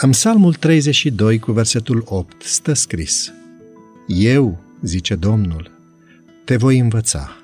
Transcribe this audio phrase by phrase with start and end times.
[0.00, 3.32] În Psalmul 32 cu versetul 8 stă scris
[4.06, 5.70] Eu, zice Domnul,
[6.44, 7.36] te voi învăța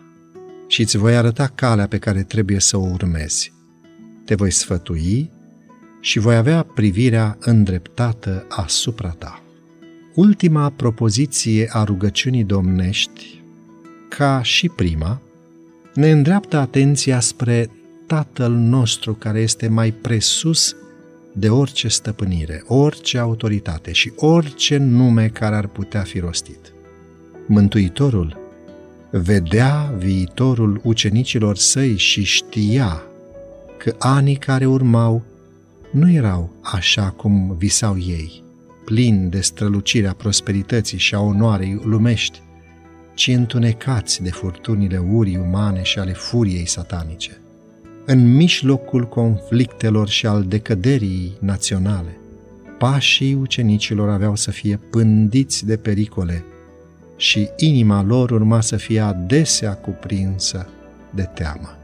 [0.66, 3.52] și îți voi arăta calea pe care trebuie să o urmezi.
[4.24, 5.30] Te voi sfătui
[6.00, 9.42] și voi avea privirea îndreptată asupra ta.
[10.14, 13.42] Ultima propoziție a rugăciunii domnești,
[14.08, 15.20] ca și prima,
[15.94, 17.70] ne îndreaptă atenția spre
[18.06, 20.76] Tatăl nostru care este mai presus
[21.36, 26.72] de orice stăpânire, orice autoritate și orice nume care ar putea fi rostit.
[27.46, 28.38] Mântuitorul
[29.10, 33.02] vedea viitorul ucenicilor săi și știa
[33.76, 35.22] că anii care urmau
[35.90, 38.42] nu erau așa cum visau ei,
[38.84, 42.42] plini de strălucirea prosperității și a onoarei lumești,
[43.14, 47.43] ci întunecați de furtunile urii umane și ale furiei satanice.
[48.06, 52.16] În mijlocul conflictelor și al decăderii naționale,
[52.78, 56.44] pașii ucenicilor aveau să fie pândiți de pericole
[57.16, 60.68] și inima lor urma să fie adesea cuprinsă
[61.10, 61.78] de teamă.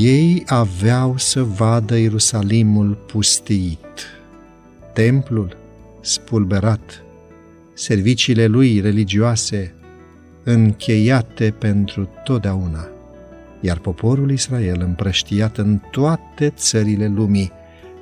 [0.00, 4.20] Ei aveau să vadă Ierusalimul pustiit,
[4.92, 5.56] templul
[6.00, 7.02] spulberat,
[7.74, 9.74] serviciile lui religioase
[10.42, 12.88] încheiate pentru totdeauna,
[13.62, 17.52] iar poporul Israel împrăștiat în toate țările lumii,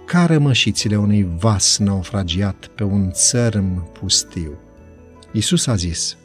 [0.07, 4.59] ca rămășițile unui vas naufragiat pe un țărm pustiu.
[5.33, 6.17] Isus a zis,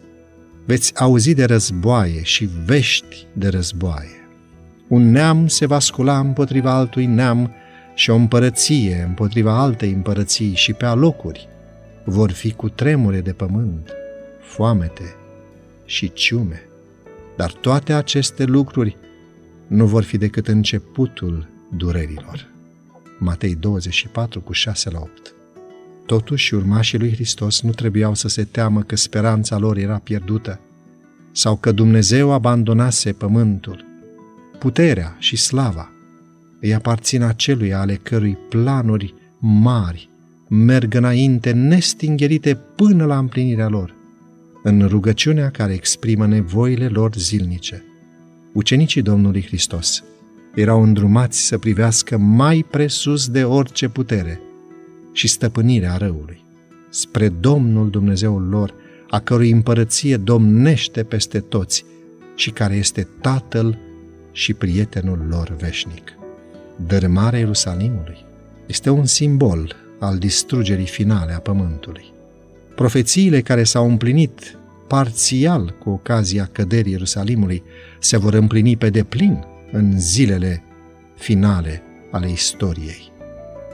[0.66, 4.28] veți auzi de războaie și vești de războaie.
[4.88, 7.52] Un neam se va scula împotriva altui neam
[7.95, 11.47] și o împărăție împotriva altei împărății și pe alocuri
[12.03, 13.91] vor fi cu tremure de pământ,
[14.41, 15.16] foamete
[15.86, 16.61] și ciume.
[17.38, 18.97] Dar toate aceste lucruri
[19.67, 22.47] nu vor fi decât începutul durerilor.
[23.19, 25.33] Matei 24 cu 6 la 8
[26.05, 30.59] Totuși, urmașii lui Hristos nu trebuiau să se teamă că speranța lor era pierdută
[31.31, 33.85] sau că Dumnezeu abandonase pământul.
[34.59, 35.89] Puterea și slava
[36.59, 40.09] îi aparțin acelui ale cărui planuri mari
[40.47, 43.94] merg înainte nestingherite până la împlinirea lor,
[44.63, 47.84] în rugăciunea care exprimă nevoile lor zilnice.
[48.55, 50.03] Ucenicii Domnului Hristos
[50.53, 54.39] erau îndrumați să privească mai presus de orice putere
[55.11, 56.43] și stăpânirea răului,
[56.89, 58.73] spre Domnul Dumnezeul lor,
[59.09, 61.85] a cărui împărăție domnește peste toți
[62.35, 63.77] și care este Tatăl
[64.31, 66.13] și prietenul lor veșnic.
[66.88, 68.17] Dărâmarea Ierusalimului
[68.67, 72.05] este un simbol al distrugerii finale a pământului.
[72.75, 74.57] Profețiile care s-au împlinit
[74.88, 77.63] parțial cu ocazia căderii Ierusalimului
[78.00, 80.63] se vor împlini pe deplin în zilele
[81.16, 81.81] finale
[82.12, 83.12] ale istoriei.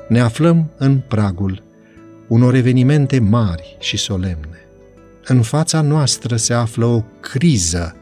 [0.08, 1.64] Ne aflăm în pragul
[2.28, 4.66] unor evenimente mari și solemne.
[5.26, 7.96] În fața noastră se află o criză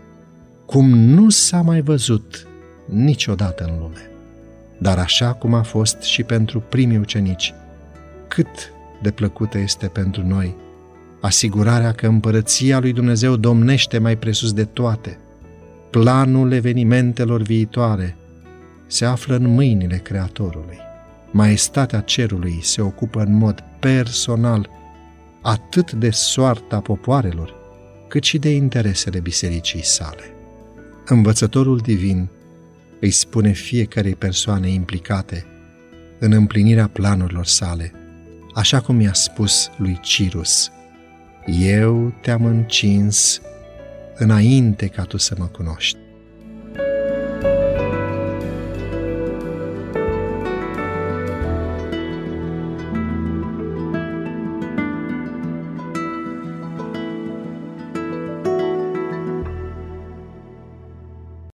[0.66, 2.48] cum nu s-a mai văzut
[2.86, 4.10] niciodată în lume.
[4.78, 7.54] Dar așa cum a fost și pentru primii ucenici,
[8.28, 8.48] cât
[9.02, 10.56] de plăcută este pentru noi
[11.22, 15.20] asigurarea că împărăția lui Dumnezeu domnește mai presus de toate.
[15.90, 18.18] Planul evenimentelor viitoare
[18.88, 20.78] se află în mâinile Creatorului.
[21.32, 24.70] Maestatea cerului se ocupă în mod personal
[25.42, 27.54] atât de soarta popoarelor,
[28.08, 30.34] cât și de interesele bisericii sale.
[31.06, 32.30] Învățătorul divin
[33.00, 35.46] îi spune fiecarei persoane implicate
[36.20, 37.94] în împlinirea planurilor sale,
[38.54, 40.72] așa cum i-a spus lui Cirus,
[41.58, 43.42] Eu te-am încins
[44.16, 45.98] înainte ca tu să mă cunoști.